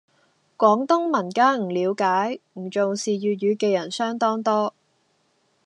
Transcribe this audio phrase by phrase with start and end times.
[0.57, 4.73] 廣東民間唔了解、唔重視粵語嘅人相當多